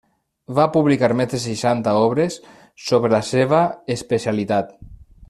[0.59, 2.39] Va publicar més de seixanta obres
[2.87, 3.61] sobre la seva
[3.97, 4.75] especialitat.